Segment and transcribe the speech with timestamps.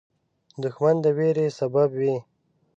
[0.63, 2.15] دښمن د ویرې سبب وي